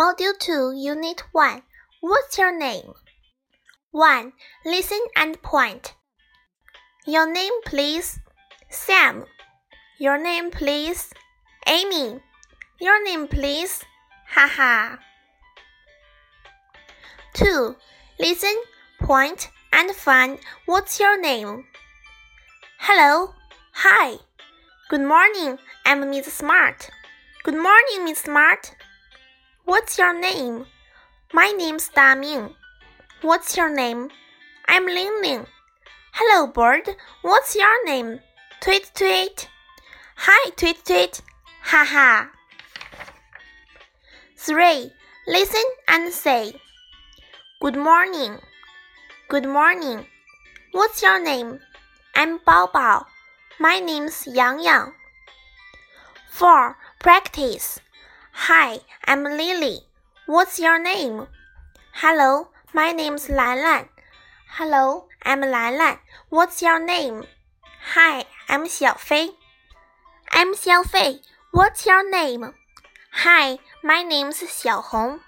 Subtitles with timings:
[0.00, 1.60] Module 2, Unit 1.
[2.00, 2.94] What's your name?
[3.90, 4.32] 1.
[4.64, 5.92] Listen and point.
[7.06, 8.18] Your name, please.
[8.70, 9.26] Sam.
[9.98, 11.12] Your name, please.
[11.66, 12.18] Amy.
[12.80, 13.84] Your name, please.
[14.26, 14.96] Haha.
[17.34, 17.76] 2.
[18.18, 18.56] Listen,
[19.02, 21.66] point, and find what's your name.
[22.78, 23.34] Hello.
[23.72, 24.16] Hi.
[24.88, 25.58] Good morning.
[25.84, 26.88] I'm Miss Smart.
[27.44, 28.74] Good morning, Miss Smart.
[29.70, 30.66] What's your name?
[31.32, 32.56] My name's Da Ming.
[33.22, 34.10] What's your name?
[34.66, 35.46] I'm Ling Ling.
[36.12, 36.96] Hello, bird.
[37.22, 38.18] What's your name?
[38.60, 39.48] Tweet tweet.
[40.16, 41.22] Hi, tweet tweet.
[41.70, 42.30] Ha ha.
[44.38, 44.90] 3.
[45.28, 46.52] Listen and say.
[47.60, 48.40] Good morning.
[49.28, 50.04] Good morning.
[50.72, 51.60] What's your name?
[52.16, 53.04] I'm Bao Bao.
[53.60, 54.92] My name's Yang Yang.
[56.32, 56.76] 4.
[56.98, 57.78] Practice.
[58.32, 59.80] Hi, I'm Lily.
[60.26, 61.26] What's your name?
[61.94, 63.88] Hello, my name's Lan Lan.
[64.56, 65.98] Hello, I'm Lan Lan.
[66.28, 67.24] What's your name?
[67.94, 69.30] Hi, I'm Xiaofei.
[70.32, 71.20] I'm Xiaofei.
[71.50, 72.54] What's your name?
[73.24, 75.20] Hi, my name's Xiaohong.